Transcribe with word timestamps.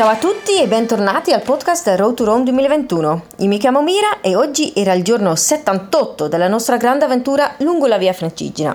Ciao 0.00 0.08
a 0.08 0.16
tutti 0.16 0.58
e 0.58 0.66
bentornati 0.66 1.30
al 1.30 1.42
podcast 1.42 1.86
Road 1.94 2.14
to 2.14 2.24
Rome 2.24 2.44
2021. 2.44 3.22
Io 3.36 3.48
mi 3.48 3.58
chiamo 3.58 3.82
Mira 3.82 4.22
e 4.22 4.34
oggi 4.34 4.72
era 4.74 4.94
il 4.94 5.04
giorno 5.04 5.34
78 5.34 6.26
della 6.26 6.48
nostra 6.48 6.78
grande 6.78 7.04
avventura 7.04 7.52
lungo 7.58 7.86
la 7.86 7.98
via 7.98 8.14
Francigena. 8.14 8.74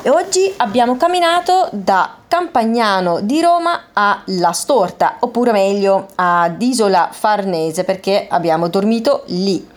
E 0.00 0.08
oggi 0.08 0.50
abbiamo 0.56 0.96
camminato 0.96 1.68
da 1.72 2.14
Campagnano 2.26 3.20
di 3.20 3.42
Roma 3.42 3.88
a 3.92 4.22
La 4.24 4.52
Storta, 4.52 5.16
oppure 5.20 5.52
meglio 5.52 6.06
ad 6.14 6.62
Isola 6.62 7.10
Farnese 7.12 7.84
perché 7.84 8.26
abbiamo 8.30 8.68
dormito 8.68 9.24
lì. 9.26 9.68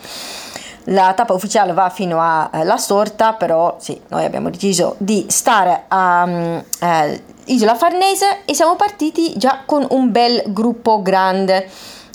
La 0.86 1.12
tappa 1.14 1.34
ufficiale 1.34 1.74
va 1.74 1.90
fino 1.90 2.22
a 2.22 2.50
eh, 2.54 2.64
La 2.64 2.78
Storta, 2.78 3.34
però 3.34 3.76
sì, 3.80 4.00
noi 4.08 4.24
abbiamo 4.24 4.50
deciso 4.50 4.96
di 5.00 5.26
stare 5.28 5.84
a 5.90 6.26
mm, 6.26 6.58
eh, 6.80 7.24
Isola 7.48 7.76
Farnese 7.76 8.40
e 8.46 8.56
siamo 8.56 8.76
partiti 8.76 9.34
già 9.38 9.62
con 9.68 9.86
un 9.92 10.12
bel 10.12 10.42
gruppo 10.48 11.04
grande. 11.04 11.70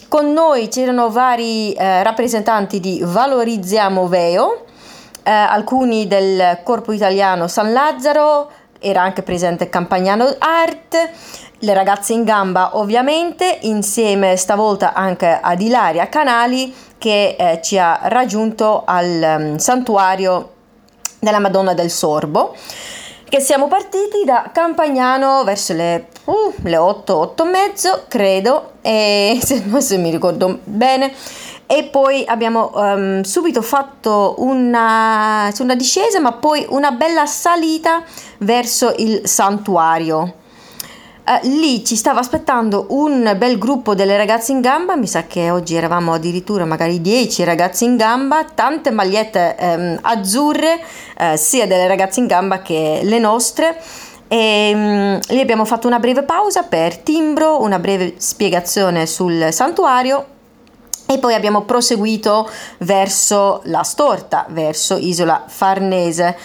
Con 0.09 0.33
noi 0.33 0.67
c'erano 0.67 1.09
vari 1.09 1.73
eh, 1.73 2.03
rappresentanti 2.03 2.81
di 2.81 3.01
Valorizziamo 3.05 4.09
Veo, 4.09 4.65
eh, 5.23 5.31
alcuni 5.31 6.09
del 6.09 6.59
Corpo 6.65 6.91
Italiano 6.91 7.47
San 7.47 7.73
Lazzaro, 7.73 8.51
era 8.81 9.03
anche 9.03 9.23
presente 9.23 9.69
Campagnano 9.69 10.35
Art, 10.37 11.11
le 11.61 11.75
ragazze 11.75 12.13
in 12.13 12.25
gamba 12.25 12.77
ovviamente, 12.77 13.59
insieme 13.61 14.37
stavolta 14.37 14.95
anche 14.95 15.39
ad 15.41 15.61
Ilaria 15.61 16.09
Canali 16.09 16.75
che 16.99 17.37
eh, 17.39 17.61
ci 17.63 17.79
ha 17.79 18.01
raggiunto 18.03 18.83
al 18.85 19.37
um, 19.39 19.57
santuario 19.59 20.55
della 21.21 21.39
Madonna 21.39 21.73
del 21.73 21.91
Sorbo 21.91 22.57
che 23.31 23.39
siamo 23.39 23.69
partiti 23.69 24.25
da 24.25 24.51
Campagnano 24.53 25.45
verso 25.45 25.73
le, 25.73 26.09
uh, 26.25 26.53
le 26.65 26.77
8, 26.77 27.17
8 27.17 27.45
e 27.45 27.49
mezzo, 27.49 28.05
credo, 28.09 28.73
e 28.83 29.39
se, 29.41 29.63
non 29.67 29.81
se 29.81 29.97
mi 29.99 30.11
ricordo 30.11 30.59
bene. 30.65 31.13
E 31.65 31.85
poi 31.85 32.25
abbiamo 32.27 32.73
um, 32.75 33.23
subito 33.23 33.63
fatto 33.63 34.35
una, 34.39 35.49
una 35.61 35.75
discesa, 35.77 36.19
ma 36.19 36.33
poi 36.33 36.67
una 36.71 36.91
bella 36.91 37.25
salita 37.25 38.03
verso 38.39 38.93
il 38.99 39.21
santuario. 39.23 40.35
Uh, 41.31 41.39
lì 41.47 41.85
ci 41.85 41.95
stava 41.95 42.19
aspettando 42.19 42.87
un 42.89 43.37
bel 43.39 43.57
gruppo 43.57 43.95
delle 43.95 44.17
ragazze 44.17 44.51
in 44.51 44.61
gamba, 44.61 44.97
mi 44.97 45.07
sa 45.07 45.29
che 45.29 45.51
oggi 45.51 45.77
eravamo 45.77 46.13
addirittura 46.13 46.65
magari 46.65 47.01
10 47.01 47.45
ragazzi 47.45 47.85
in 47.85 47.95
gamba, 47.95 48.45
tante 48.53 48.91
magliette 48.91 49.57
um, 49.61 49.99
azzurre, 50.03 50.83
uh, 51.21 51.37
sia 51.37 51.69
delle 51.69 51.87
ragazze 51.87 52.19
in 52.19 52.27
gamba 52.27 52.63
che 52.63 53.03
le 53.05 53.19
nostre. 53.21 53.81
E 54.27 54.73
um, 54.75 55.21
lì 55.29 55.41
abbiamo 55.41 55.65
fatto 55.65 55.87
una 55.87 56.01
breve 56.01 56.25
pausa 56.25 56.65
per 56.65 56.97
timbro, 56.97 57.63
una 57.63 57.79
breve 57.79 58.15
spiegazione 58.17 59.07
sul 59.07 59.51
santuario 59.53 60.27
e 61.07 61.19
poi 61.19 61.35
abbiamo 61.35 61.63
proseguito 61.63 62.51
verso 62.79 63.61
la 63.67 63.85
storta, 63.85 64.47
verso 64.49 64.97
Isola 64.97 65.45
Farnese. 65.47 66.37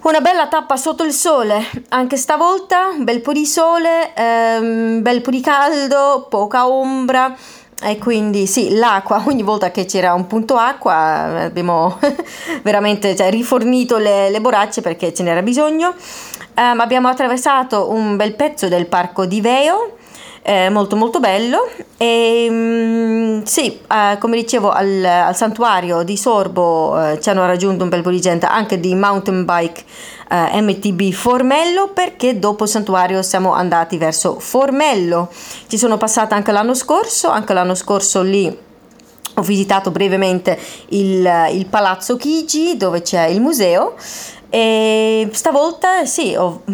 Una 0.00 0.20
bella 0.20 0.46
tappa 0.46 0.76
sotto 0.76 1.02
il 1.02 1.12
sole, 1.12 1.60
anche 1.88 2.16
stavolta, 2.16 2.90
un 2.96 3.02
bel 3.02 3.20
po' 3.20 3.32
di 3.32 3.44
sole, 3.44 4.14
ehm, 4.14 5.02
bel 5.02 5.20
po' 5.20 5.30
di 5.30 5.40
caldo, 5.40 6.28
poca 6.30 6.68
ombra 6.68 7.36
e 7.82 7.98
quindi 7.98 8.46
sì, 8.46 8.76
l'acqua, 8.76 9.24
ogni 9.26 9.42
volta 9.42 9.72
che 9.72 9.86
c'era 9.86 10.14
un 10.14 10.28
punto 10.28 10.56
acqua 10.56 11.44
abbiamo 11.44 11.98
veramente 12.62 13.16
cioè, 13.16 13.28
rifornito 13.28 13.98
le, 13.98 14.30
le, 14.30 14.40
borracce 14.40 14.82
perché 14.82 15.12
ce 15.12 15.24
n'era 15.24 15.42
bisogno. 15.42 15.94
Um, 16.54 16.78
abbiamo 16.78 17.08
attraversato 17.08 17.90
un 17.90 18.16
bel 18.16 18.34
pezzo 18.34 18.68
del 18.68 18.86
parco 18.86 19.26
di 19.26 19.40
Veo 19.40 19.96
eh, 20.48 20.70
molto 20.70 20.96
molto 20.96 21.20
bello 21.20 21.68
e 21.98 22.48
mm, 22.50 22.97
sì, 23.48 23.80
eh, 23.90 24.18
come 24.18 24.36
dicevo 24.36 24.70
al, 24.70 25.02
al, 25.02 25.34
santuario 25.34 26.02
di 26.02 26.18
Sorbo 26.18 27.12
eh, 27.12 27.20
ci 27.20 27.30
hanno 27.30 27.46
raggiunto 27.46 27.82
un 27.82 27.88
bel 27.88 28.02
po' 28.02 28.10
di 28.10 28.20
gente 28.20 28.44
anche 28.44 28.78
di 28.78 28.94
mountain 28.94 29.46
bike 29.46 29.84
eh, 30.28 30.60
MTB 30.60 31.12
Formello 31.12 31.88
perché 31.88 32.38
dopo 32.38 32.64
il 32.64 32.70
santuario 32.70 33.22
siamo 33.22 33.54
andati 33.54 33.96
verso 33.96 34.38
Formello. 34.38 35.30
Ci 35.66 35.78
sono 35.78 35.96
passata 35.96 36.34
anche 36.34 36.52
l'anno 36.52 36.74
scorso 36.74 37.30
anche 37.30 37.54
l'anno 37.54 37.74
scorso 37.74 38.20
lì 38.20 38.66
ho 39.34 39.42
visitato 39.42 39.90
brevemente 39.90 40.58
il, 40.88 41.48
il 41.52 41.66
palazzo 41.70 42.16
Chigi 42.16 42.76
dove 42.76 43.00
c'è 43.00 43.28
il 43.28 43.40
museo 43.40 43.94
e 44.50 45.28
stavolta 45.32 46.04
sì 46.04 46.34
ho 46.36 46.64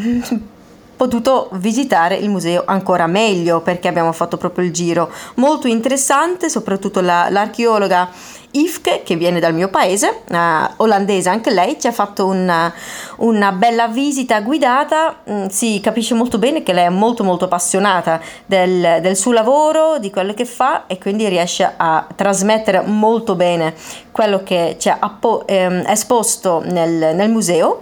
potuto 0.97 1.49
visitare 1.53 2.17
il 2.17 2.29
museo 2.29 2.63
ancora 2.67 3.07
meglio 3.07 3.61
perché 3.61 3.89
abbiamo 3.89 4.13
fatto 4.13 4.37
proprio 4.37 4.65
il 4.65 4.73
giro 4.73 5.11
molto 5.37 5.67
interessante, 5.67 6.49
soprattutto 6.49 7.01
la, 7.01 7.29
l'archeologa 7.31 8.09
Ifke 8.57 9.03
che 9.03 9.17
viene 9.17 9.41
dal 9.41 9.53
mio 9.53 9.69
paese, 9.69 10.23
uh, 10.29 10.37
olandese 10.77 11.29
anche 11.29 11.51
lei, 11.51 11.79
ci 11.81 11.89
ha 11.89 11.93
fatto 11.93 12.27
una, 12.27 12.73
una 13.17 13.51
bella 13.51 13.89
visita 13.89 14.41
guidata, 14.43 15.23
mm, 15.29 15.47
si 15.47 15.81
capisce 15.83 16.15
molto 16.15 16.39
bene 16.39 16.63
che 16.63 16.73
lei 16.73 16.87
è 16.87 16.91
molto 16.91 17.25
molto 17.25 17.47
appassionata 17.47 18.21
del, 18.47 19.01
del 19.01 19.17
suo 19.17 19.33
lavoro, 19.33 19.99
di 19.99 20.11
quello 20.11 20.35
che 20.35 20.45
fa 20.45 20.87
e 20.87 20.99
quindi 20.99 21.29
riesce 21.29 21.69
a 21.77 22.07
trasmettere 22.15 22.83
molto 22.83 23.35
bene 23.35 23.75
quello 24.13 24.43
che 24.45 24.77
ha 24.85 24.97
appo- 25.01 25.45
ehm, 25.47 25.85
esposto 25.89 26.63
nel, 26.65 27.15
nel 27.17 27.31
museo. 27.31 27.81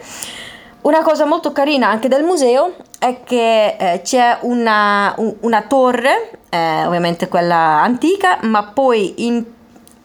Una 0.82 1.02
cosa 1.02 1.26
molto 1.26 1.52
carina 1.52 1.88
anche 1.88 2.08
del 2.08 2.24
museo 2.24 2.72
è 3.02 3.24
che 3.24 3.76
eh, 3.76 4.00
c'è 4.02 4.38
una, 4.42 5.12
una 5.40 5.62
torre, 5.62 6.38
eh, 6.48 6.86
ovviamente 6.86 7.26
quella 7.26 7.82
antica, 7.82 8.38
ma 8.42 8.62
poi 8.62 9.26
in 9.26 9.44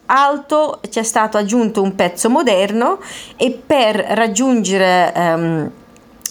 alto 0.06 0.80
c'è 0.88 1.04
stato 1.04 1.36
aggiunto 1.36 1.80
un 1.80 1.94
pezzo 1.94 2.28
moderno 2.28 2.98
e 3.36 3.52
per 3.52 3.94
raggiungere 3.94 5.12
ehm, 5.14 5.70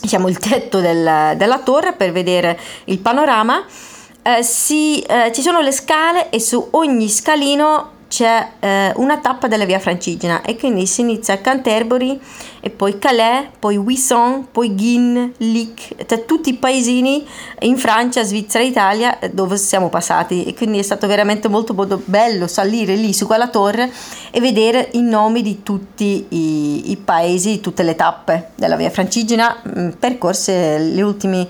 diciamo, 0.01 0.27
il 0.27 0.37
tetto 0.39 0.81
del, 0.81 1.37
della 1.37 1.59
torre, 1.59 1.93
per 1.93 2.11
vedere 2.11 2.59
il 2.85 2.99
panorama, 2.99 3.63
eh, 4.21 4.43
si, 4.43 4.99
eh, 5.03 5.31
ci 5.33 5.41
sono 5.41 5.61
le 5.61 5.71
scale 5.71 6.29
e 6.29 6.41
su 6.41 6.67
ogni 6.71 7.07
scalino 7.07 7.91
c'è 8.07 8.47
eh, 8.59 8.93
una 8.95 9.19
tappa 9.19 9.47
della 9.47 9.65
via 9.65 9.79
Francigena 9.79 10.41
e 10.41 10.57
quindi 10.57 10.85
si 10.85 11.01
inizia 11.01 11.35
a 11.35 11.37
Canterbury 11.37 12.19
e 12.59 12.69
poi 12.69 12.97
Calais, 12.97 13.47
poi 13.59 13.77
Wisson, 13.77 14.47
poi 14.51 14.73
Guin, 14.73 15.33
Lic, 15.37 16.05
cioè 16.05 16.25
tutti 16.25 16.49
i 16.49 16.55
paesini 16.55 17.25
in 17.61 17.77
Francia, 17.77 18.23
Svizzera, 18.23 18.63
Italia 18.63 19.19
eh, 19.19 19.29
dove 19.29 19.57
siamo 19.57 19.89
passati. 19.89 20.45
E 20.45 20.53
quindi 20.53 20.79
è 20.79 20.81
stato 20.81 21.07
veramente 21.07 21.47
molto, 21.47 21.73
molto 21.73 22.01
bello 22.03 22.47
salire 22.47 22.95
lì 22.95 23.13
su 23.13 23.25
quella 23.25 23.49
torre 23.49 23.91
e 24.31 24.39
vedere 24.39 24.89
i 24.93 25.01
nomi 25.01 25.41
di 25.41 25.63
tutti 25.63 26.25
i, 26.29 26.91
i 26.91 26.97
paesi, 26.97 27.59
tutte 27.59 27.83
le 27.83 27.95
tappe 27.95 28.49
della 28.55 28.75
via 28.75 28.89
Francigena 28.89 29.61
mm, 29.67 29.89
percorse 29.99 30.79
gli 30.79 31.01
ultimi, 31.01 31.47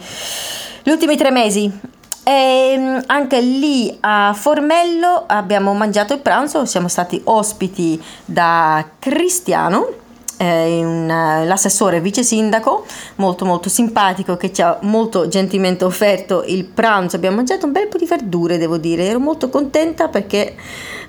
gli 0.83 0.89
ultimi 0.89 1.15
tre 1.15 1.31
mesi 1.31 1.95
e 2.27 2.73
ehm, 2.73 3.03
anche 3.05 3.39
lì 3.39 3.95
a 4.01 4.33
Formello 4.33 5.23
abbiamo 5.27 5.73
mangiato 5.73 6.13
il 6.13 6.19
pranzo, 6.19 6.65
siamo 6.65 6.89
stati 6.89 7.21
ospiti 7.23 8.03
da 8.25 8.85
Cristiano, 8.99 9.87
eh, 10.35 10.83
un, 10.83 11.07
l'assessore 11.07 12.01
vice 12.01 12.23
sindaco, 12.23 12.85
molto 13.15 13.45
molto 13.45 13.69
simpatico 13.69 14.35
che 14.35 14.51
ci 14.51 14.61
ha 14.61 14.77
molto 14.81 15.29
gentilmente 15.29 15.85
offerto 15.85 16.43
il 16.45 16.65
pranzo. 16.65 17.15
Abbiamo 17.15 17.37
mangiato 17.37 17.65
un 17.65 17.71
bel 17.71 17.87
po' 17.87 17.97
di 17.97 18.05
verdure, 18.05 18.57
devo 18.57 18.75
dire, 18.75 19.05
ero 19.05 19.19
molto 19.19 19.47
contenta 19.47 20.09
perché, 20.09 20.53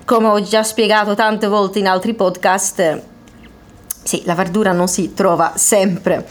come 0.04 0.28
ho 0.28 0.40
già 0.40 0.62
spiegato 0.62 1.16
tante 1.16 1.48
volte 1.48 1.80
in 1.80 1.88
altri 1.88 2.14
podcast, 2.14 3.02
sì, 4.04 4.22
la 4.24 4.36
verdura 4.36 4.70
non 4.70 4.86
si 4.86 5.14
trova 5.14 5.54
sempre. 5.56 6.24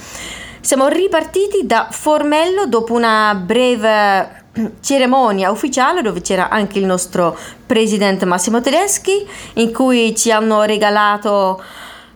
Siamo 0.62 0.88
ripartiti 0.88 1.66
da 1.66 1.88
Formello 1.92 2.68
dopo 2.68 2.94
una 2.94 3.36
breve 3.36 4.46
cerimonia 4.82 5.52
ufficiale 5.52 6.02
dove 6.02 6.22
c'era 6.22 6.50
anche 6.50 6.80
il 6.80 6.86
nostro 6.86 7.38
presidente 7.66 8.26
Massimo 8.26 8.62
Tedeschi 8.62 9.28
in 9.54 9.74
cui 9.74 10.16
ci 10.16 10.32
hanno 10.32 10.64
regalato 10.64 11.62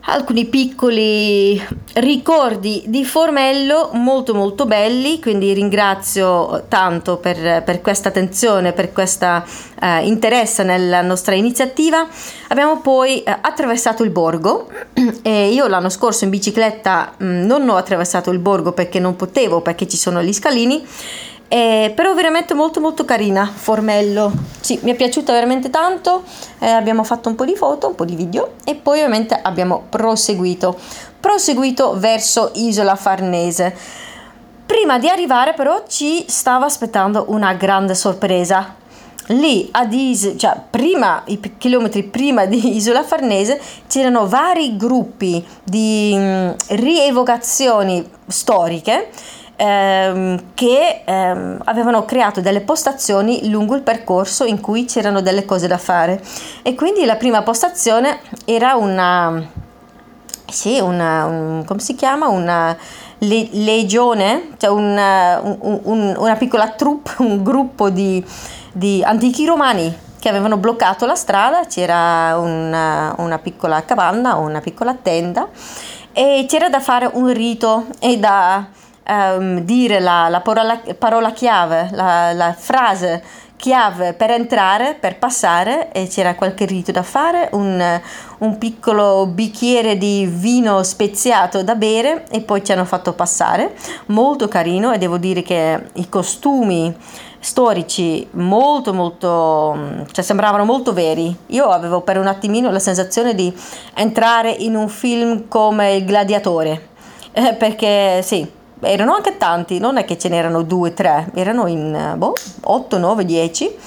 alcuni 0.06 0.46
piccoli 0.46 1.62
ricordi 1.96 2.84
di 2.88 3.06
Formello 3.06 3.92
molto 3.94 4.34
molto 4.34 4.66
belli. 4.66 5.20
Quindi 5.20 5.54
ringrazio 5.54 6.66
tanto 6.68 7.18
per, 7.18 7.64
per 7.64 7.82
questa 7.82 8.10
attenzione 8.10 8.74
per 8.74 8.92
questo 8.92 9.44
eh, 9.82 10.06
interesse 10.06 10.64
nella 10.64 11.02
nostra 11.02 11.36
iniziativa. 11.36 12.08
Abbiamo 12.48 12.82
poi 12.82 13.22
eh, 13.24 13.38
attraversato 13.42 14.04
il 14.04 14.10
borgo. 14.10 14.70
E 15.24 15.50
io 15.52 15.68
l'anno 15.68 15.90
scorso 15.90 16.24
in 16.24 16.30
bicicletta 16.30 17.14
mh, 17.18 17.26
mm, 17.26 17.46
non 17.46 17.70
ho 17.70 17.76
attraversato 17.76 18.32
il 18.32 18.40
borgo 18.40 18.72
perché 18.72 19.00
non 19.00 19.16
potevo 19.16 19.62
perché 19.62 19.88
ci 19.88 19.98
sono 19.98 20.24
gli 20.24 20.34
scalini 20.34 20.84
eh, 21.54 21.92
però 21.94 22.14
veramente 22.14 22.54
molto 22.54 22.80
molto 22.80 23.04
carina 23.04 23.46
Formello. 23.46 24.32
Sì 24.62 24.80
mi 24.84 24.92
è 24.92 24.96
piaciuta 24.96 25.34
veramente 25.34 25.70
tanto. 25.70 26.24
Eh, 26.60 26.70
abbiamo 26.70 27.04
fatto 27.04 27.28
un 27.28 27.36
po' 27.36 27.44
di 27.44 27.58
foto 27.58 27.88
un 27.90 27.96
po' 27.96 28.06
di 28.06 28.16
video 28.16 28.54
e 28.64 28.76
poi 28.76 29.00
ovviamente 29.00 29.38
abbiamo 29.38 29.84
proseguito. 29.90 30.80
Proseguito 31.20 32.00
verso 32.00 32.52
Isola 32.54 32.96
Farnese. 32.96 33.76
Prima 34.66 34.98
di 34.98 35.10
arrivare 35.10 35.54
però 35.54 35.84
ci 35.90 36.24
stava 36.30 36.68
aspettando 36.68 37.26
una 37.28 37.54
grande 37.56 37.96
sorpresa. 37.96 38.76
Lì 39.28 39.68
ad 39.74 39.92
Is, 39.92 40.36
cioè 40.38 40.56
prima, 40.70 41.22
i 41.26 41.40
chilometri 41.58 42.04
prima 42.04 42.46
di 42.46 42.78
Isola 42.78 43.04
Farnese, 43.04 43.60
c'erano 43.88 44.26
vari 44.26 44.78
gruppi 44.78 45.46
di 45.64 46.16
mh, 46.16 46.56
rievocazioni 46.70 48.10
storiche 48.26 49.10
ehm, 49.62 50.44
che 50.56 51.04
ehm, 51.06 51.62
avevano 51.66 52.06
creato 52.06 52.42
delle 52.42 52.62
postazioni 52.62 53.50
lungo 53.50 53.76
il 53.76 53.82
percorso 53.82 54.44
in 54.46 54.60
cui 54.60 54.86
c'erano 54.86 55.22
delle 55.22 55.46
cose 55.46 55.68
da 55.68 55.78
fare. 55.78 56.22
E 56.64 56.74
quindi 56.74 57.06
la 57.06 57.16
prima 57.16 57.44
postazione 57.44 58.20
era 58.46 58.76
una... 58.76 59.60
Sì, 60.50 60.80
una, 60.80 61.26
un, 61.26 61.64
come 61.66 61.80
si 61.80 61.96
chiama? 61.96 62.28
Una 62.28 62.76
le, 63.20 63.48
legione, 63.52 64.50
cioè 64.58 64.70
una, 64.70 65.40
un, 65.42 65.80
un, 65.84 66.16
una 66.18 66.36
piccola 66.36 66.70
troupe, 66.72 67.12
un 67.20 67.42
gruppo 67.42 67.90
di 67.90 68.22
di 68.74 69.04
antichi 69.04 69.46
romani 69.46 69.94
che 70.20 70.30
avevano 70.30 70.56
bloccato 70.58 71.06
la 71.06 71.16
strada, 71.16 71.66
c'era 71.66 72.38
una, 72.38 73.14
una 73.18 73.40
piccola 73.40 73.84
capanna 73.84 74.36
una 74.36 74.62
piccola 74.62 74.94
tenda 74.94 75.48
e 76.14 76.46
c'era 76.48 76.70
da 76.70 76.80
fare 76.80 77.10
un 77.12 77.32
rito 77.34 77.88
e 78.00 78.18
da 78.18 78.66
um, 79.08 79.60
dire 79.62 80.00
la, 80.00 80.28
la 80.30 80.42
parola, 80.42 80.82
parola, 80.98 81.32
chiave, 81.32 81.90
la, 81.92 82.34
la 82.34 82.54
frase 82.54 83.24
chiave 83.62 84.14
per 84.14 84.32
entrare, 84.32 84.98
per 85.00 85.20
passare 85.20 85.92
e 85.92 86.08
c'era 86.08 86.34
qualche 86.34 86.66
rito 86.66 86.92
da 86.92 87.04
fare, 87.04 87.50
un, 87.52 88.02
un, 88.40 88.58
piccolo 88.58 89.28
bicchiere 89.28 90.00
di 90.00 90.26
vino 90.28 90.82
speziato 90.82 91.62
da 91.62 91.76
bere 91.76 92.26
e 92.32 92.42
poi 92.42 92.64
ci 92.66 92.72
hanno 92.72 92.86
fatto 92.86 93.14
passare, 93.14 93.76
molto 94.08 94.48
carino 94.48 94.92
e 94.92 94.98
devo 94.98 95.18
dire 95.18 95.44
che 95.44 95.80
i 95.94 96.10
costumi 96.10 96.94
storici 97.38 98.28
molto 98.32 98.94
molto 98.94 100.06
cioè 100.12 100.24
sembravano 100.24 100.66
molto 100.66 100.92
veri. 100.92 101.36
Io 101.48 101.66
avevo 101.66 102.02
per 102.02 102.18
un 102.18 102.26
attimino 102.26 102.72
la 102.72 102.80
sensazione 102.80 103.36
di 103.36 103.56
entrare 103.94 104.50
in 104.50 104.76
un 104.76 104.90
film 104.90 105.48
come 105.48 105.94
il 105.94 106.06
gladiatore 106.06 106.90
eh, 107.32 107.54
perché 107.54 108.22
sì 108.24 108.60
erano 108.82 109.14
anche 109.14 109.38
tanti 109.38 109.80
non 109.80 109.98
è 109.98 110.06
che 110.06 110.18
ce 110.18 110.30
n'erano 110.30 110.64
due 110.64 110.94
tre 110.94 111.30
erano 111.34 111.68
in 111.68 112.16
boh, 112.18 112.34
8 112.64 112.98
9 112.98 113.26
10 113.26 113.78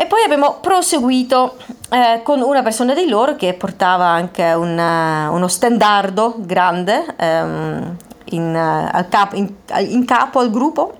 e 0.00 0.06
poi 0.06 0.22
abbiamo 0.22 0.58
proseguito 0.60 1.56
eh, 1.90 2.22
con 2.22 2.40
una 2.40 2.62
persona 2.62 2.94
di 2.94 3.08
loro 3.08 3.34
che 3.34 3.54
portava 3.54 4.06
anche 4.06 4.52
una, 4.52 5.28
uno 5.30 5.48
stendardo 5.48 6.36
grande 6.38 7.04
ehm, 7.16 7.96
in, 8.26 8.90
uh, 8.94 9.08
capo, 9.08 9.34
in, 9.34 9.52
in 9.88 10.04
capo 10.04 10.38
al 10.38 10.52
gruppo. 10.52 10.94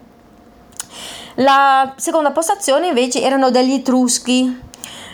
La 1.36 1.92
seconda 1.94 2.32
postazione 2.32 2.88
invece 2.88 3.22
erano 3.22 3.50
degli 3.50 3.74
Etruschi, 3.74 4.60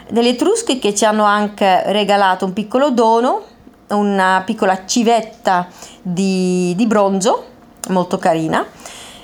degli 0.08 0.28
Etruschi 0.28 0.78
che 0.78 0.94
ci 0.94 1.04
hanno 1.04 1.24
anche 1.24 1.82
regalato 1.92 2.46
un 2.46 2.54
piccolo 2.54 2.88
dono, 2.88 3.42
una 3.88 4.42
piccola 4.46 4.86
civetta 4.86 5.68
di, 6.00 6.72
di 6.74 6.86
bronzo, 6.86 7.48
molto 7.88 8.18
carina. 8.18 8.66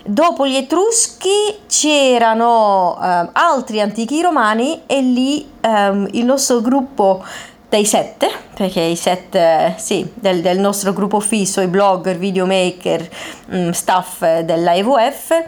Dopo 0.03 0.47
gli 0.47 0.57
Etruschi 0.57 1.59
c'erano 1.67 2.99
eh, 3.01 3.29
altri 3.33 3.81
antichi 3.81 4.23
romani 4.23 4.83
e 4.87 5.03
lì 5.03 5.49
eh, 5.61 6.09
il 6.13 6.25
nostro 6.25 6.61
gruppo 6.61 7.23
dei 7.69 7.85
sette, 7.85 8.29
perché 8.55 8.81
i 8.81 8.97
sette, 8.97 9.75
sì, 9.79 10.11
del, 10.15 10.41
del 10.41 10.59
nostro 10.59 10.93
gruppo 10.93 11.21
fisso, 11.21 11.61
i 11.61 11.69
blogger, 11.69 12.19
videomaker, 12.19 13.09
mm, 13.55 13.71
staff 13.71 14.41
della 14.41 14.75
EVF, 14.75 15.45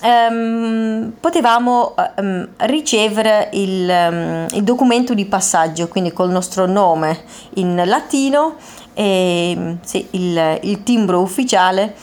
ehm, 0.00 1.12
potevamo 1.20 1.94
ehm, 2.16 2.48
ricevere 2.56 3.50
il, 3.52 3.88
um, 3.88 4.46
il, 4.50 4.62
documento 4.64 5.14
di 5.14 5.26
passaggio, 5.26 5.88
quindi 5.88 6.12
col 6.12 6.30
nostro 6.30 6.66
nome 6.66 7.20
in 7.54 7.80
latino 7.86 8.56
e 8.94 9.76
sì, 9.82 10.06
il, 10.10 10.58
il, 10.62 10.82
timbro 10.82 11.20
ufficiale, 11.20 11.94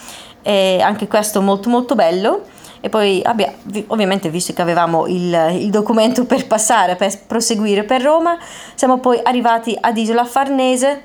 e 0.47 0.79
anche 0.81 1.09
questo 1.09 1.41
molto 1.41 1.67
molto 1.67 1.93
bello. 1.93 2.43
E 2.79 2.87
poi 2.87 3.21
abbia, 3.21 3.53
ovviamente 3.87 4.29
visto 4.29 4.53
che 4.53 4.61
avevamo 4.61 5.05
il, 5.07 5.57
il 5.59 5.69
documento 5.69 6.25
per 6.25 6.47
passare, 6.47 6.95
per 6.95 7.11
proseguire 7.27 7.83
per 7.83 8.01
Roma, 8.01 8.37
siamo 8.75 8.99
poi 8.99 9.19
arrivati 9.21 9.75
ad 9.77 9.97
Isola 9.97 10.23
Farnese 10.23 11.03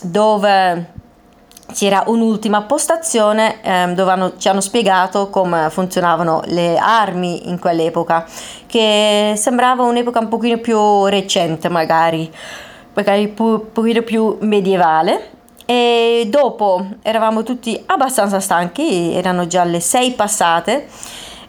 dove 0.00 0.96
c'era 1.74 2.04
un'ultima 2.06 2.62
postazione 2.62 3.60
ehm, 3.60 3.94
dove 3.94 4.10
hanno, 4.10 4.36
ci 4.38 4.48
hanno 4.48 4.62
spiegato 4.62 5.28
come 5.28 5.68
funzionavano 5.68 6.40
le 6.46 6.78
armi 6.78 7.50
in 7.50 7.58
quell'epoca, 7.58 8.24
che 8.64 9.34
sembrava 9.36 9.82
un'epoca 9.82 10.20
un 10.20 10.28
pochino 10.28 10.56
più 10.58 11.04
recente 11.04 11.68
magari, 11.68 12.32
magari 12.94 13.34
un 13.36 13.70
pochino 13.70 14.00
più 14.00 14.38
medievale. 14.40 15.36
E 15.70 16.26
dopo 16.30 16.82
eravamo 17.02 17.42
tutti 17.42 17.78
abbastanza 17.84 18.40
stanchi, 18.40 19.12
erano 19.12 19.46
già 19.46 19.64
le 19.64 19.80
sei 19.80 20.12
passate 20.12 20.88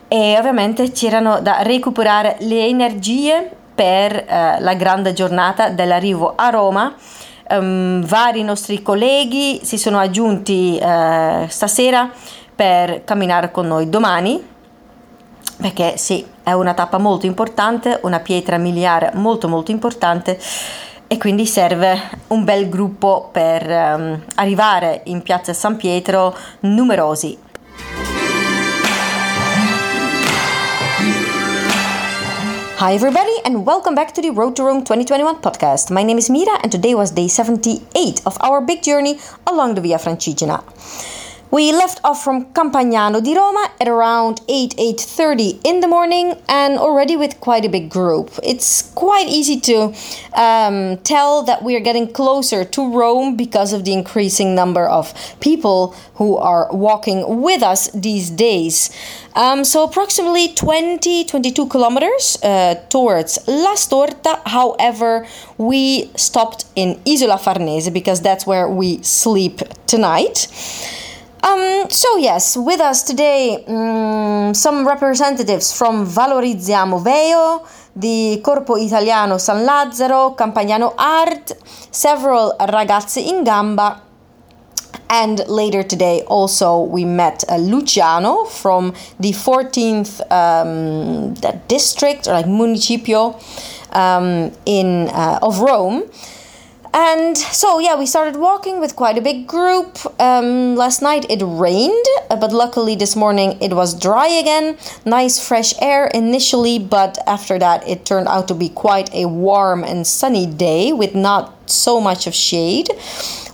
e 0.10 0.38
ovviamente 0.38 0.92
c'erano 0.92 1.39
da 1.39 1.62
recuperare 1.62 2.36
le 2.39 2.66
energie 2.66 3.50
per 3.74 4.13
eh, 4.13 4.60
la 4.60 4.74
grande 4.74 5.13
giornata 5.13 5.69
dell'arrivo 5.69 6.33
a 6.36 6.50
Roma. 6.50 6.94
Um, 7.51 8.04
vari 8.04 8.44
nostri 8.44 8.81
colleghi 8.81 9.62
si 9.63 9.77
sono 9.77 10.00
aggiunti 10.00 10.77
uh, 10.80 11.48
stasera 11.48 12.12
per 12.54 13.06
camminare 13.06 13.51
con 13.51 13.68
noi 13.68 13.89
domani, 13.89 14.45
perché 15.62 15.95
sì, 15.95 16.27
è 16.44 16.51
una 16.51 16.74
tappa 16.74 16.98
molto 16.98 17.25
importante, 17.25 18.01
una 18.04 18.19
pietra 18.19 18.57
miliare 18.57 19.12
molto 19.13 19.48
molto 19.48 19.71
importante 19.71 20.38
e 21.12 21.18
quindi 21.18 21.48
serve 21.48 22.00
un 22.28 22.44
bel 22.44 22.70
gruppo 22.70 23.30
per 23.32 23.68
um, 23.68 24.24
arrivare 24.36 25.02
in 25.06 25.24
piazza 25.24 25.54
San 25.54 25.76
Pietro 25.76 26.38
numerosi. 26.60 27.36
Hi, 32.78 32.94
everybody, 32.94 33.42
and 33.44 33.66
welcome 33.66 33.96
back 33.96 34.12
to 34.14 34.22
the 34.22 34.30
Road 34.30 34.54
to 34.54 34.64
Rome 34.64 34.84
2021 34.84 35.40
podcast. 35.40 35.90
My 35.90 36.04
name 36.04 36.20
is 36.20 36.30
Mira, 36.30 36.60
and 36.62 36.72
today 36.72 36.94
was 36.94 37.12
day 37.12 37.28
78 37.28 38.22
of 38.26 38.38
our 38.42 38.64
big 38.64 38.84
journey 38.84 39.20
along 39.46 39.74
the 39.74 39.82
Via 39.82 39.98
Francigena. 39.98 40.62
We 41.52 41.72
left 41.72 42.00
off 42.04 42.24
from 42.24 42.54
Campagnano 42.54 43.24
di 43.24 43.34
Roma 43.34 43.72
at 43.82 43.88
around 43.88 44.42
8 44.48 44.76
8:30 44.78 45.60
in 45.64 45.80
the 45.80 45.88
morning 45.88 46.36
and 46.48 46.78
already 46.78 47.18
with 47.18 47.40
quite 47.40 47.66
a 47.66 47.70
big 47.70 47.90
group. 47.90 48.30
It's 48.44 48.84
quite 48.94 49.28
easy 49.28 49.60
to 49.62 49.92
um, 50.38 50.98
tell 50.98 51.42
that 51.44 51.64
we 51.64 51.76
are 51.76 51.80
getting 51.80 52.14
closer 52.14 52.64
to 52.64 52.82
Rome 52.94 53.36
because 53.36 53.74
of 53.74 53.84
the 53.84 53.94
increasing 53.94 54.54
number 54.54 54.86
of 54.88 55.12
people 55.40 55.96
who 56.22 56.38
are 56.38 56.70
walking 56.72 57.42
with 57.42 57.64
us 57.64 57.90
these 57.96 58.30
days. 58.30 58.92
Um, 59.34 59.64
so 59.64 59.84
approximately 59.84 60.54
20 60.54 61.26
22 61.26 61.66
kilometers 61.66 62.38
uh, 62.44 62.76
towards 62.90 63.40
La 63.48 63.74
Storta. 63.74 64.38
However, 64.46 65.26
we 65.58 66.12
stopped 66.16 66.66
in 66.76 67.00
Isola 67.08 67.40
Farnese 67.40 67.90
because 67.90 68.22
that's 68.22 68.46
where 68.46 68.70
we 68.70 69.02
sleep 69.02 69.62
tonight. 69.88 70.46
Um, 71.42 71.90
so, 71.90 72.18
yes, 72.18 72.58
with 72.58 72.81
us 72.81 73.04
today 73.04 73.64
um, 73.68 74.54
some 74.54 74.86
representatives 74.86 75.72
from 75.72 76.06
Valorizziamo 76.06 77.02
Veio, 77.02 77.66
the 77.96 78.42
Corpo 78.44 78.76
Italiano 78.76 79.38
San 79.38 79.64
Lazzaro, 79.66 80.36
Campagnano 80.36 80.94
Art, 80.98 81.58
several 81.92 82.56
ragazzi 82.60 83.30
in 83.30 83.44
gamba, 83.46 84.02
and 85.10 85.48
later 85.48 85.81
today 85.81 86.24
also 86.28 86.81
we 86.81 87.06
met 87.06 87.46
uh, 87.48 87.56
Luciano 87.56 88.44
from 88.44 88.94
the 89.19 89.31
14th 89.31 90.19
um, 90.31 91.34
district 91.68 92.28
or 92.28 92.34
like 92.34 92.48
municipio 92.48 93.40
um, 93.94 94.52
in 94.66 95.08
uh, 95.08 95.40
of 95.42 95.60
Rome. 95.60 96.04
And 96.94 97.38
so, 97.38 97.80
yeah, 97.80 97.96
we 97.96 98.06
started 98.08 98.38
walking 98.38 98.80
with 98.80 98.96
quite 98.96 99.18
a 99.18 99.22
big 99.22 99.46
group. 99.46 100.00
Um, 100.19 100.76
last 100.76 101.02
night 101.02 101.26
it 101.30 101.42
rained, 101.44 102.06
uh, 102.30 102.36
but 102.36 102.52
luckily 102.52 102.96
this 102.96 103.16
morning 103.16 103.58
it 103.62 103.74
was 103.74 103.94
dry 103.94 104.28
again. 104.28 104.78
Nice 105.06 105.46
fresh 105.46 105.74
air 105.81 106.08
initially, 106.08 106.80
but 106.80 107.19
after 107.28 107.60
that 107.60 107.88
it 107.88 108.06
turned 108.06 108.28
out 108.28 108.48
to 108.48 108.56
be 108.56 108.69
quite 108.69 109.14
a 109.14 109.26
warm 109.28 109.84
and 109.84 110.08
sunny 110.08 110.48
day 110.48 110.92
with 110.92 111.14
not 111.14 111.54
so 111.69 112.02
much 112.02 112.26
of 112.26 112.34
shade. 112.34 112.90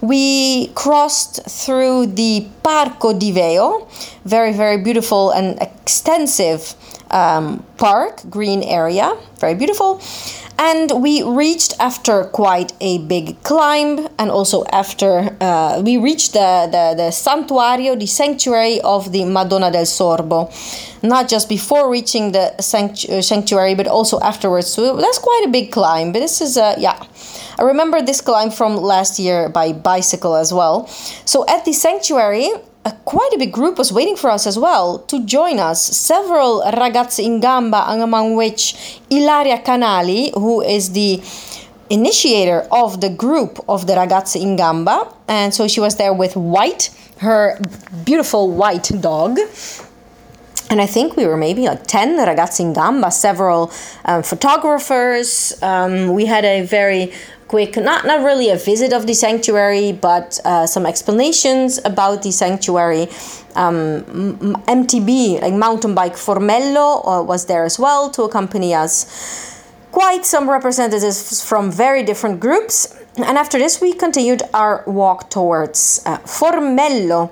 We 0.01 0.67
crossed 0.67 1.43
through 1.45 2.07
the 2.07 2.47
Parco 2.63 3.17
di 3.17 3.33
Veio, 3.33 3.87
very, 4.23 4.53
very 4.53 4.77
beautiful 4.77 5.31
and 5.31 5.59
extensive 5.61 6.75
um, 7.15 7.65
park, 7.77 8.21
green 8.29 8.61
area, 8.61 9.17
very 9.39 9.55
beautiful. 9.55 10.01
And 10.57 11.03
we 11.03 11.21
reached 11.21 11.73
after 11.79 12.23
quite 12.23 12.71
a 12.79 12.99
big 12.99 13.41
climb, 13.43 14.07
and 14.17 14.31
also 14.31 14.63
after 14.71 15.35
uh, 15.41 15.81
we 15.83 15.97
reached 15.97 16.31
the, 16.31 16.69
the, 16.71 16.95
the 16.95 17.09
santuario, 17.11 17.99
the 17.99 18.05
sanctuary 18.05 18.79
of 18.81 19.11
the 19.11 19.25
Madonna 19.25 19.69
del 19.69 19.83
Sorbo. 19.83 20.49
Not 21.03 21.27
just 21.27 21.49
before 21.49 21.91
reaching 21.91 22.31
the 22.31 22.53
uh, 22.57 23.21
sanctuary, 23.21 23.75
but 23.75 23.87
also 23.87 24.19
afterwards. 24.21 24.67
So 24.67 24.95
that's 24.95 25.19
quite 25.19 25.43
a 25.45 25.49
big 25.49 25.71
climb. 25.71 26.13
But 26.13 26.19
this 26.19 26.39
is, 26.39 26.57
uh, 26.57 26.75
yeah. 26.77 27.03
I 27.59 27.63
remember 27.63 28.01
this 28.01 28.21
climb 28.21 28.49
from 28.49 28.77
last 28.77 29.19
year 29.19 29.49
by 29.49 29.73
bicycle 29.73 30.35
as 30.35 30.53
well. 30.53 30.87
So 31.25 31.45
at 31.47 31.65
the 31.65 31.73
sanctuary, 31.73 32.49
a, 32.85 32.91
quite 33.03 33.31
a 33.33 33.37
big 33.37 33.51
group 33.51 33.77
was 33.77 33.91
waiting 33.91 34.15
for 34.15 34.29
us 34.29 34.45
as 34.47 34.57
well 34.57 34.99
to 34.99 35.25
join 35.25 35.59
us. 35.59 35.83
Several 35.83 36.61
ragazzi 36.61 37.25
in 37.25 37.39
gamba, 37.39 37.83
among 37.87 38.35
which 38.35 38.99
Ilaria 39.09 39.57
Canali, 39.57 40.31
who 40.33 40.61
is 40.61 40.91
the 40.91 41.21
initiator 41.89 42.67
of 42.71 43.01
the 43.01 43.09
group 43.09 43.59
of 43.67 43.87
the 43.87 43.93
ragazzi 43.93 44.41
in 44.41 44.55
gamba, 44.55 45.11
and 45.27 45.53
so 45.53 45.67
she 45.67 45.79
was 45.79 45.97
there 45.97 46.13
with 46.13 46.35
White, 46.35 46.89
her 47.19 47.59
beautiful 48.05 48.51
white 48.51 48.91
dog. 49.01 49.39
And 50.67 50.81
I 50.81 50.87
think 50.87 51.15
we 51.15 51.27
were 51.27 51.37
maybe 51.37 51.63
like 51.67 51.85
10 51.85 52.17
ragazzi 52.17 52.61
in 52.61 52.73
gamba, 52.73 53.11
several 53.11 53.71
um, 54.05 54.23
photographers. 54.23 55.53
Um, 55.61 56.13
we 56.13 56.25
had 56.25 56.43
a 56.43 56.63
very 56.63 57.13
quick, 57.55 57.77
not, 57.77 58.05
not 58.05 58.21
really 58.21 58.49
a 58.49 58.57
visit 58.57 58.91
of 58.91 59.07
the 59.07 59.13
sanctuary, 59.13 59.93
but 59.93 60.41
uh, 60.43 60.67
some 60.67 60.85
explanations 60.85 61.79
about 61.85 62.21
the 62.21 62.29
sanctuary. 62.29 63.03
Um, 63.55 64.03
MTB, 64.67 65.41
like 65.41 65.53
mountain 65.53 65.95
bike 65.95 66.15
Formello, 66.15 66.87
uh, 67.07 67.23
was 67.23 67.45
there 67.45 67.63
as 67.63 67.79
well 67.79 68.09
to 68.09 68.23
accompany 68.23 68.73
us. 68.73 68.93
Quite 69.93 70.25
some 70.25 70.49
representatives 70.49 71.41
from 71.49 71.71
very 71.71 72.03
different 72.03 72.41
groups. 72.41 72.93
And 73.15 73.37
after 73.37 73.57
this, 73.57 73.79
we 73.79 73.93
continued 73.93 74.41
our 74.53 74.83
walk 74.85 75.29
towards 75.29 76.01
uh, 76.05 76.17
Formello 76.25 77.31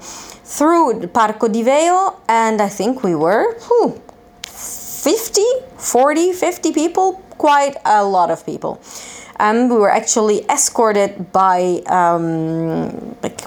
through 0.57 1.01
Parco 1.07 1.51
di 1.51 1.63
Veio, 1.63 2.15
and 2.29 2.61
I 2.61 2.69
think 2.69 3.03
we 3.03 3.13
were 3.13 3.57
whew, 3.67 4.01
50, 4.43 5.41
40, 5.75 6.31
50 6.31 6.71
people, 6.71 7.21
quite 7.37 7.75
a 7.83 8.05
lot 8.05 8.31
of 8.31 8.45
people 8.45 8.79
and 9.37 9.69
we 9.69 9.77
were 9.77 9.91
actually 9.91 10.41
escorted 10.49 11.31
by 11.31 11.81
um, 11.87 13.15
like 13.21 13.41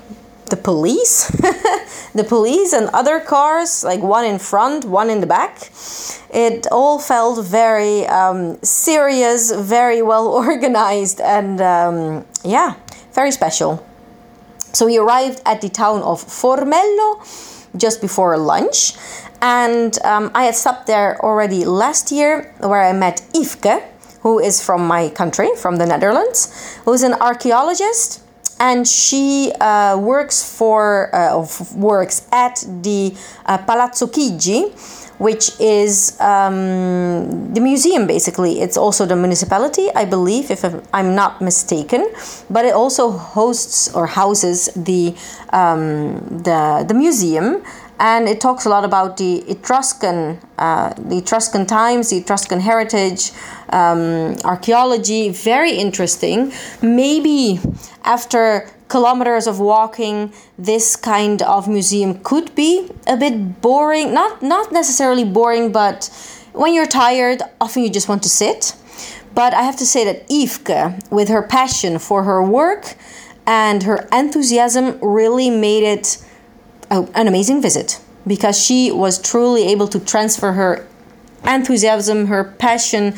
the 0.46 0.56
police. 0.56 1.30
The 2.14 2.24
police 2.24 2.72
and 2.72 2.88
other 2.94 3.20
cars 3.20 3.84
like 3.84 4.00
one 4.00 4.24
in 4.24 4.38
front 4.38 4.86
one 4.86 5.10
in 5.10 5.20
the 5.20 5.26
back. 5.26 5.70
It 6.32 6.66
all 6.72 6.98
felt 6.98 7.44
very 7.44 8.06
um, 8.06 8.56
serious 8.62 9.52
very 9.52 10.00
well 10.00 10.26
organized 10.48 11.20
and 11.20 11.60
um, 11.60 12.24
yeah 12.42 12.76
very 13.12 13.32
special. 13.32 13.84
So 14.72 14.86
we 14.86 14.96
arrived 14.96 15.42
at 15.44 15.60
the 15.60 15.68
town 15.68 16.00
of 16.00 16.24
formello 16.24 17.20
just 17.76 18.00
before 18.00 18.38
lunch 18.38 18.94
and 19.42 19.98
um, 20.02 20.30
i 20.34 20.44
had 20.44 20.54
stopped 20.54 20.86
there 20.86 21.22
already 21.22 21.64
last 21.64 22.10
year 22.10 22.54
where 22.60 22.82
i 22.82 22.92
met 22.92 23.22
Yveske 23.34 23.82
who 24.26 24.40
is 24.40 24.60
from 24.60 24.84
my 24.84 25.08
country, 25.10 25.48
from 25.54 25.76
the 25.76 25.86
Netherlands, 25.86 26.50
who's 26.84 27.04
an 27.04 27.14
archaeologist, 27.30 28.20
and 28.58 28.82
she 28.82 29.52
uh, 29.60 29.96
works 29.96 30.42
for 30.58 31.14
uh, 31.14 31.46
works 31.76 32.26
at 32.32 32.64
the 32.82 33.14
uh, 33.46 33.58
Palazzo 33.58 34.08
Chigi, 34.08 34.74
which 35.20 35.54
is 35.60 36.18
um, 36.20 37.54
the 37.54 37.60
museum. 37.60 38.08
Basically, 38.08 38.58
it's 38.64 38.76
also 38.76 39.06
the 39.06 39.14
municipality, 39.14 39.94
I 39.94 40.04
believe, 40.04 40.50
if 40.50 40.64
I'm 40.92 41.14
not 41.14 41.40
mistaken. 41.40 42.10
But 42.50 42.64
it 42.64 42.74
also 42.74 43.12
hosts 43.12 43.94
or 43.94 44.08
houses 44.08 44.68
the 44.74 45.14
um, 45.52 46.18
the 46.42 46.84
the 46.88 46.94
museum 46.94 47.62
and 47.98 48.28
it 48.28 48.40
talks 48.40 48.66
a 48.66 48.68
lot 48.68 48.84
about 48.84 49.16
the 49.16 49.38
Etruscan, 49.48 50.38
uh, 50.58 50.92
the 50.98 51.18
Etruscan 51.18 51.66
times, 51.66 52.10
the 52.10 52.18
Etruscan 52.18 52.60
heritage, 52.60 53.32
um, 53.70 54.36
archaeology. 54.44 55.30
Very 55.30 55.72
interesting. 55.72 56.52
Maybe 56.82 57.58
after 58.04 58.70
kilometers 58.88 59.46
of 59.46 59.60
walking, 59.60 60.32
this 60.58 60.94
kind 60.96 61.42
of 61.42 61.68
museum 61.68 62.20
could 62.20 62.54
be 62.54 62.90
a 63.06 63.16
bit 63.16 63.60
boring. 63.62 64.12
Not 64.12 64.42
not 64.42 64.72
necessarily 64.72 65.24
boring, 65.24 65.72
but 65.72 66.10
when 66.52 66.74
you're 66.74 66.86
tired, 66.86 67.42
often 67.60 67.82
you 67.82 67.90
just 67.90 68.08
want 68.08 68.22
to 68.24 68.28
sit. 68.28 68.74
But 69.34 69.52
I 69.52 69.62
have 69.62 69.76
to 69.76 69.86
say 69.86 70.04
that 70.04 70.28
Yveske, 70.28 71.10
with 71.10 71.28
her 71.28 71.42
passion 71.42 71.98
for 71.98 72.22
her 72.24 72.42
work 72.42 72.94
and 73.46 73.82
her 73.82 74.08
enthusiasm, 74.10 74.98
really 75.02 75.50
made 75.50 75.82
it 75.82 76.24
a, 76.90 77.08
an 77.14 77.28
amazing 77.28 77.62
visit 77.62 78.00
because 78.26 78.60
she 78.60 78.90
was 78.90 79.20
truly 79.20 79.64
able 79.68 79.88
to 79.88 80.00
transfer 80.00 80.52
her 80.52 80.86
enthusiasm, 81.44 82.26
her 82.26 82.44
passion 82.44 83.14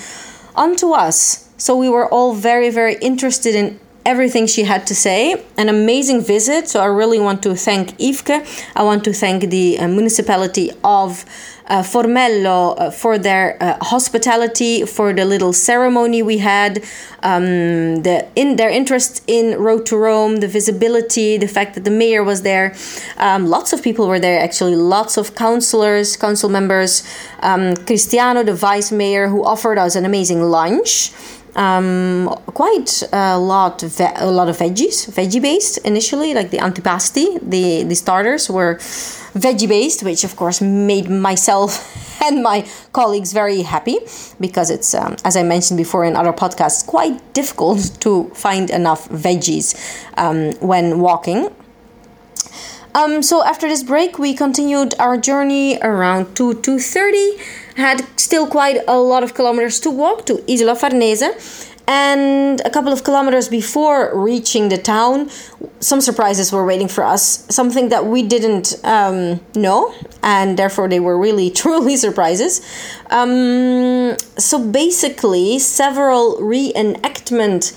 onto 0.54 0.92
us. 0.92 1.48
So 1.56 1.76
we 1.76 1.88
were 1.88 2.08
all 2.08 2.34
very, 2.34 2.70
very 2.70 2.96
interested 2.96 3.54
in 3.54 3.80
everything 4.12 4.46
she 4.46 4.62
had 4.64 4.82
to 4.86 4.94
say. 4.94 5.20
An 5.62 5.68
amazing 5.68 6.20
visit. 6.34 6.62
So 6.68 6.80
I 6.80 6.86
really 6.86 7.20
want 7.20 7.42
to 7.42 7.54
thank 7.54 7.84
Yveske. 7.98 8.36
I 8.74 8.82
want 8.82 9.04
to 9.04 9.12
thank 9.12 9.50
the 9.50 9.78
uh, 9.78 9.86
municipality 9.88 10.70
of 10.82 11.24
uh, 11.68 11.82
Formello 11.82 12.74
uh, 12.78 12.90
for 12.90 13.18
their 13.18 13.46
uh, 13.62 13.76
hospitality, 13.84 14.86
for 14.86 15.12
the 15.12 15.24
little 15.24 15.52
ceremony 15.52 16.22
we 16.22 16.38
had, 16.38 16.82
um, 17.22 18.02
the 18.02 18.26
in 18.34 18.56
their 18.56 18.70
interest 18.70 19.22
in 19.26 19.58
Road 19.58 19.84
to 19.86 19.96
Rome, 19.96 20.36
the 20.36 20.48
visibility, 20.48 21.36
the 21.36 21.46
fact 21.46 21.74
that 21.74 21.84
the 21.84 21.90
mayor 21.90 22.24
was 22.24 22.40
there. 22.42 22.74
Um, 23.18 23.46
lots 23.46 23.72
of 23.74 23.82
people 23.82 24.08
were 24.08 24.20
there 24.20 24.40
actually. 24.40 24.76
Lots 24.76 25.18
of 25.18 25.34
councillors, 25.34 26.16
council 26.16 26.48
members. 26.48 27.02
Um, 27.40 27.76
Cristiano, 27.88 28.42
the 28.42 28.54
vice 28.54 28.90
mayor, 28.90 29.28
who 29.28 29.44
offered 29.44 29.78
us 29.78 29.94
an 29.94 30.04
amazing 30.04 30.42
lunch. 30.42 31.12
Um, 31.58 32.28
quite 32.54 33.02
a 33.12 33.36
lot, 33.36 33.80
ve- 33.80 34.14
a 34.14 34.30
lot 34.30 34.48
of 34.48 34.58
veggies, 34.58 35.10
veggie 35.10 35.42
based 35.42 35.78
initially, 35.78 36.32
like 36.32 36.50
the 36.50 36.58
antipasti. 36.58 37.40
The 37.42 37.82
the 37.82 37.96
starters 37.96 38.48
were 38.48 38.76
veggie 39.34 39.68
based, 39.68 40.04
which 40.04 40.22
of 40.22 40.36
course 40.36 40.60
made 40.60 41.10
myself 41.10 41.70
and 42.24 42.42
my 42.42 42.64
colleagues 42.92 43.32
very 43.32 43.62
happy 43.62 43.98
because 44.40 44.70
it's, 44.70 44.94
um, 44.94 45.16
as 45.24 45.36
I 45.36 45.42
mentioned 45.42 45.78
before 45.78 46.04
in 46.04 46.14
other 46.16 46.32
podcasts, 46.32 46.86
quite 46.86 47.34
difficult 47.34 48.00
to 48.00 48.30
find 48.34 48.70
enough 48.70 49.08
veggies 49.08 49.74
um, 50.16 50.52
when 50.60 51.00
walking. 51.00 51.50
Um, 52.99 53.23
so 53.23 53.45
after 53.45 53.69
this 53.69 53.85
break, 53.85 54.19
we 54.19 54.35
continued 54.35 54.93
our 54.99 55.17
journey 55.17 55.78
around 55.83 56.35
2 56.35 56.55
2:30. 56.55 57.38
Had 57.76 58.05
still 58.17 58.47
quite 58.49 58.78
a 58.88 58.99
lot 58.99 59.23
of 59.23 59.35
kilometers 59.35 59.78
to 59.81 59.90
walk 59.90 60.26
to 60.26 60.43
Isola 60.52 60.75
Farnese 60.75 61.31
and 61.88 62.61
a 62.64 62.71
couple 62.71 62.93
of 62.93 63.02
kilometers 63.02 63.49
before 63.49 64.11
reaching 64.12 64.69
the 64.69 64.76
town, 64.76 65.31
some 65.81 66.00
surprises 66.00 66.52
were 66.52 66.67
waiting 66.67 66.88
for 66.88 67.02
us. 67.02 67.47
Something 67.49 67.88
that 67.88 68.05
we 68.05 68.23
didn't 68.23 68.75
um, 68.85 69.40
know, 69.55 69.95
and 70.23 70.59
therefore 70.59 70.88
they 70.88 71.00
were 71.00 71.17
really, 71.17 71.50
truly 71.62 71.97
surprises. 71.97 72.61
Um, 73.11 74.17
so 74.37 74.59
basically, 74.59 75.59
several 75.61 76.37
reenactment 76.37 77.73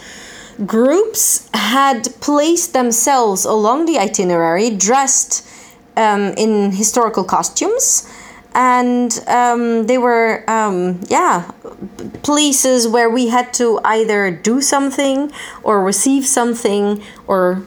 groups 0.65 1.49
had 1.53 2.07
placed 2.19 2.73
themselves 2.73 3.45
along 3.45 3.85
the 3.85 3.97
itinerary 3.97 4.69
dressed 4.69 5.47
um, 5.97 6.33
in 6.37 6.71
historical 6.71 7.23
costumes 7.23 8.07
and 8.53 9.23
um, 9.27 9.87
they 9.87 9.97
were 9.97 10.43
um, 10.49 10.99
yeah 11.07 11.49
places 12.23 12.87
where 12.87 13.09
we 13.09 13.27
had 13.27 13.53
to 13.53 13.79
either 13.83 14.29
do 14.31 14.61
something 14.61 15.31
or 15.63 15.83
receive 15.83 16.25
something 16.25 17.01
or 17.27 17.63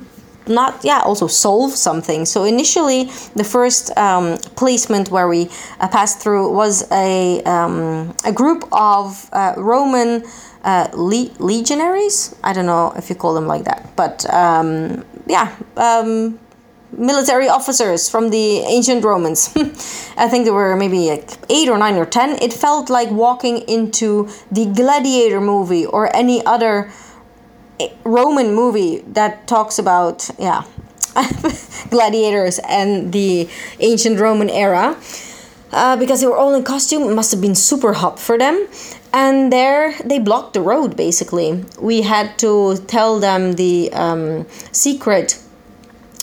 not 0.47 0.85
yeah 0.85 1.01
also 1.05 1.27
solve 1.27 1.73
something. 1.73 2.27
So 2.27 2.45
initially 2.45 3.05
the 3.35 3.45
first 3.45 3.97
um, 3.97 4.37
placement 4.57 5.11
where 5.11 5.29
we 5.29 5.49
uh, 5.81 5.89
passed 5.89 6.21
through 6.21 6.53
was 6.53 6.91
a, 6.93 7.43
um, 7.45 8.15
a 8.25 8.33
group 8.33 8.65
of 8.73 9.29
uh, 9.33 9.55
roman 9.57 10.25
uh, 10.65 10.89
le- 10.95 11.31
legionaries 11.39 12.35
i 12.43 12.53
don't 12.53 12.67
know 12.67 12.93
if 12.97 13.09
you 13.09 13.15
call 13.15 13.35
them 13.35 13.47
like 13.47 13.65
that 13.65 13.91
but 13.97 14.25
um, 14.33 15.05
yeah 15.27 15.55
um, 15.77 16.39
military 16.99 17.49
officers 17.49 18.09
from 18.09 18.31
the 18.31 18.59
ancient 18.61 19.05
Romans. 19.05 19.53
I 20.17 20.29
think 20.29 20.45
there 20.45 20.55
were 20.55 20.77
maybe 20.77 21.11
like 21.11 21.31
eight 21.51 21.69
or 21.69 21.79
nine 21.79 21.97
or 21.97 22.07
ten. 22.07 22.39
It 22.43 22.53
felt 22.53 22.91
like 22.91 23.11
walking 23.11 23.59
into 23.69 24.29
the 24.51 24.67
Gladiator 24.67 25.41
movie 25.41 25.87
or 25.87 26.15
any 26.15 26.45
other 26.47 26.91
eh, 27.81 27.89
Roman 28.05 28.55
movie 28.55 28.99
that 29.09 29.47
talks 29.47 29.79
about, 29.79 30.31
yeah, 30.39 30.65
gladiators 31.91 32.59
and 32.69 33.13
the 33.13 33.49
ancient 33.81 34.19
Roman 34.19 34.51
era. 34.51 34.97
Uh, 35.75 35.97
because 35.97 36.21
they 36.21 36.27
were 36.27 36.37
all 36.37 36.55
in 36.55 36.63
costume. 36.63 37.03
It 37.03 37.15
must 37.15 37.31
have 37.33 37.41
been 37.41 37.55
super 37.55 37.93
hot 37.93 38.19
for 38.19 38.39
them. 38.39 38.67
And 39.13 39.53
there 39.53 39.95
they 40.05 40.19
blocked 40.19 40.55
the 40.55 40.61
road 40.61 40.97
basically. 40.97 41.65
We 41.81 42.03
had 42.03 42.39
to 42.39 42.79
tell 42.87 43.21
them 43.21 43.55
the 43.55 43.93
um, 43.93 44.47
secret 44.73 45.41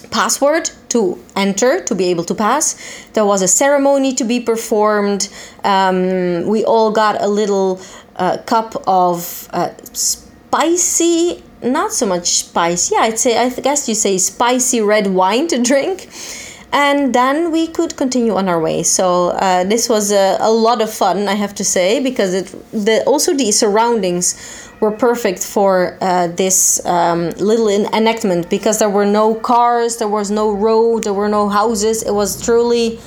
password 0.09 0.69
to 0.89 1.17
enter 1.35 1.83
to 1.85 1.95
be 1.95 2.05
able 2.05 2.25
to 2.25 2.35
pass. 2.35 2.75
There 3.13 3.25
was 3.25 3.41
a 3.41 3.47
ceremony 3.47 4.13
to 4.15 4.23
be 4.23 4.39
performed. 4.39 5.29
Um, 5.63 6.47
we 6.47 6.65
all 6.65 6.91
got 6.91 7.21
a 7.21 7.27
little 7.27 7.79
uh, 8.17 8.37
cup 8.45 8.75
of 8.87 9.47
uh, 9.53 9.69
spicy, 9.93 11.41
not 11.63 11.93
so 11.93 12.05
much 12.05 12.27
spice. 12.39 12.91
Yeah, 12.91 12.99
I'd 12.99 13.19
say 13.19 13.37
I 13.37 13.49
guess 13.49 13.87
you 13.87 13.95
say 13.95 14.17
spicy 14.17 14.81
red 14.81 15.07
wine 15.07 15.47
to 15.47 15.61
drink. 15.61 16.09
And 16.73 17.13
then 17.13 17.51
we 17.51 17.67
could 17.67 17.97
continue 17.97 18.35
on 18.35 18.47
our 18.47 18.59
way. 18.59 18.83
So 18.83 19.29
uh, 19.29 19.65
this 19.65 19.89
was 19.89 20.11
a, 20.11 20.37
a 20.39 20.49
lot 20.49 20.81
of 20.81 20.91
fun, 20.91 21.27
I 21.27 21.35
have 21.35 21.53
to 21.55 21.65
say, 21.65 22.01
because 22.01 22.33
it 22.33 22.45
the 22.71 23.03
also 23.05 23.33
the 23.33 23.51
surroundings 23.51 24.35
were 24.79 24.91
perfect 24.91 25.43
for 25.43 25.97
uh, 26.01 26.27
this 26.27 26.83
um, 26.85 27.29
little 27.31 27.69
enactment 27.69 28.49
because 28.49 28.79
there 28.79 28.89
were 28.89 29.05
no 29.05 29.35
cars, 29.35 29.97
there 29.97 30.07
was 30.07 30.31
no 30.31 30.51
road, 30.51 31.03
there 31.03 31.13
were 31.13 31.29
no 31.29 31.49
houses. 31.49 32.03
It 32.03 32.13
was 32.13 32.41
truly 32.43 32.99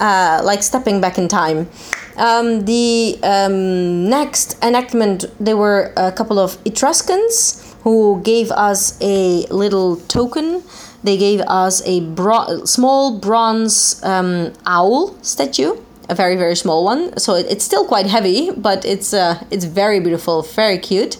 uh, 0.00 0.40
like 0.44 0.62
stepping 0.62 1.00
back 1.00 1.18
in 1.18 1.28
time. 1.28 1.68
Um, 2.16 2.64
the 2.64 3.18
um, 3.22 4.08
next 4.08 4.62
enactment, 4.62 5.24
there 5.40 5.56
were 5.56 5.92
a 5.96 6.12
couple 6.12 6.38
of 6.38 6.58
Etruscans 6.64 7.74
who 7.82 8.20
gave 8.22 8.50
us 8.50 8.96
a 9.00 9.44
little 9.50 9.96
token. 10.08 10.62
They 11.02 11.16
gave 11.16 11.40
us 11.40 11.82
a 11.84 12.00
bro- 12.00 12.64
small 12.64 13.18
bronze 13.18 14.02
um, 14.04 14.52
owl 14.66 15.16
statue 15.22 15.76
a 16.08 16.14
very 16.14 16.36
very 16.36 16.56
small 16.56 16.84
one. 16.84 17.16
So 17.18 17.34
it, 17.34 17.46
it's 17.48 17.64
still 17.64 17.84
quite 17.86 18.06
heavy 18.06 18.50
but 18.50 18.84
it's 18.84 19.12
uh, 19.14 19.42
it's 19.50 19.64
very 19.64 20.00
beautiful 20.00 20.42
very 20.42 20.78
cute. 20.78 21.16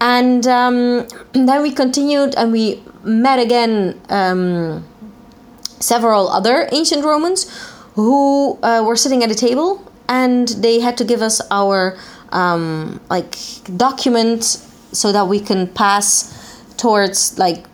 And 0.00 0.46
um, 0.46 1.06
then 1.32 1.62
we 1.62 1.72
continued 1.72 2.34
and 2.36 2.52
we 2.52 2.82
met 3.04 3.38
again 3.38 4.00
um, 4.08 4.84
several 5.80 6.28
other 6.28 6.68
ancient 6.72 7.04
romans 7.04 7.50
who 7.94 8.58
uh, 8.62 8.82
were 8.86 8.96
sitting 8.96 9.22
at 9.22 9.30
a 9.30 9.34
table 9.34 9.84
and 10.08 10.48
they 10.48 10.80
had 10.80 10.96
to 10.98 11.04
give 11.04 11.22
us 11.22 11.40
our 11.50 11.96
um, 12.32 13.00
like 13.10 13.36
document 13.76 14.44
so 14.92 15.12
that 15.12 15.28
we 15.28 15.40
can 15.40 15.66
pass 15.68 16.36
towards 16.76 17.38
like 17.38 17.64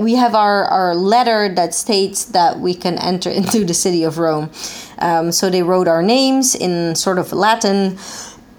we 0.00 0.14
have 0.14 0.34
our, 0.34 0.64
our 0.64 0.94
letter 0.94 1.52
that 1.54 1.74
states 1.74 2.26
that 2.26 2.58
we 2.58 2.74
can 2.74 2.98
enter 2.98 3.30
into 3.30 3.64
the 3.64 3.74
city 3.74 4.04
of 4.04 4.18
Rome. 4.18 4.50
Um, 4.98 5.32
so 5.32 5.50
they 5.50 5.62
wrote 5.62 5.88
our 5.88 6.02
names 6.02 6.54
in 6.54 6.94
sort 6.94 7.18
of 7.18 7.32
Latin. 7.32 7.96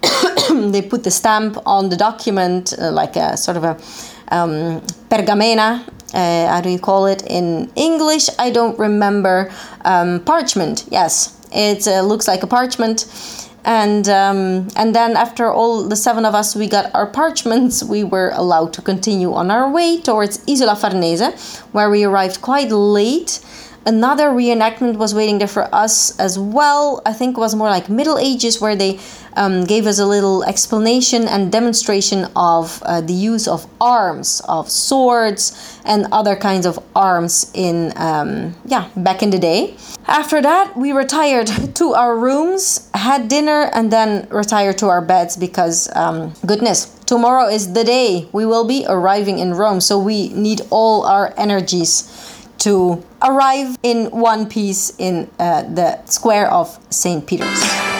they 0.71 0.81
put 0.81 1.03
the 1.03 1.11
stamp 1.11 1.57
on 1.65 1.89
the 1.89 1.97
document, 1.97 2.73
uh, 2.79 2.91
like 2.91 3.15
a 3.15 3.37
sort 3.37 3.57
of 3.57 3.63
a 3.63 3.77
um, 4.35 4.81
pergamena. 5.09 5.87
Uh, 6.13 6.47
how 6.47 6.61
do 6.61 6.69
you 6.69 6.79
call 6.79 7.05
it 7.05 7.23
in 7.27 7.71
English? 7.75 8.27
I 8.37 8.51
don't 8.51 8.77
remember. 8.77 9.51
Um, 9.85 10.19
parchment. 10.21 10.85
Yes, 10.91 11.39
it 11.51 11.87
uh, 11.87 12.01
looks 12.01 12.27
like 12.27 12.43
a 12.43 12.47
parchment 12.47 13.05
and 13.63 14.09
um, 14.09 14.67
and 14.75 14.95
then 14.95 15.15
after 15.15 15.51
all 15.51 15.87
the 15.87 15.95
seven 15.95 16.25
of 16.25 16.33
us 16.33 16.55
we 16.55 16.67
got 16.67 16.93
our 16.95 17.05
parchments 17.05 17.83
we 17.83 18.03
were 18.03 18.31
allowed 18.33 18.73
to 18.73 18.81
continue 18.81 19.33
on 19.33 19.51
our 19.51 19.69
way 19.69 19.99
towards 20.01 20.43
Isola 20.49 20.75
Farnese 20.75 21.59
where 21.71 21.89
we 21.89 22.03
arrived 22.03 22.41
quite 22.41 22.71
late 22.71 23.39
another 23.85 24.29
reenactment 24.29 24.97
was 24.97 25.13
waiting 25.13 25.39
there 25.39 25.47
for 25.47 25.67
us 25.73 26.17
as 26.19 26.37
well 26.37 27.01
i 27.05 27.11
think 27.11 27.35
it 27.35 27.39
was 27.39 27.55
more 27.55 27.69
like 27.69 27.89
middle 27.89 28.19
ages 28.19 28.61
where 28.61 28.75
they 28.75 28.99
um, 29.35 29.63
gave 29.65 29.87
us 29.87 29.99
a 29.99 30.05
little 30.05 30.43
explanation 30.43 31.27
and 31.27 31.51
demonstration 31.51 32.27
of 32.35 32.81
uh, 32.83 33.01
the 33.01 33.13
use 33.13 33.47
of 33.47 33.65
arms, 33.79 34.41
of 34.47 34.69
swords, 34.69 35.79
and 35.85 36.07
other 36.11 36.35
kinds 36.35 36.65
of 36.65 36.79
arms 36.95 37.51
in, 37.53 37.93
um, 37.95 38.55
yeah, 38.65 38.89
back 38.97 39.23
in 39.23 39.29
the 39.29 39.39
day. 39.39 39.75
After 40.11 40.41
that, 40.41 40.75
we 40.75 40.91
retired 40.91 41.47
to 41.75 41.93
our 41.93 42.17
rooms, 42.17 42.89
had 42.93 43.29
dinner, 43.29 43.69
and 43.73 43.91
then 43.93 44.27
retired 44.29 44.77
to 44.79 44.87
our 44.87 45.01
beds 45.01 45.37
because, 45.37 45.87
um, 45.95 46.33
goodness, 46.45 46.85
tomorrow 47.05 47.47
is 47.47 47.71
the 47.71 47.85
day 47.85 48.27
we 48.33 48.45
will 48.45 48.65
be 48.65 48.85
arriving 48.89 49.39
in 49.39 49.53
Rome. 49.53 49.79
So 49.79 49.97
we 49.97 50.27
need 50.33 50.61
all 50.69 51.05
our 51.05 51.33
energies 51.37 52.11
to 52.57 53.01
arrive 53.21 53.77
in 53.83 54.11
one 54.11 54.49
piece 54.49 54.93
in 54.97 55.29
uh, 55.39 55.63
the 55.63 56.05
square 56.07 56.51
of 56.51 56.77
St. 56.89 57.25
Peter's. 57.25 57.90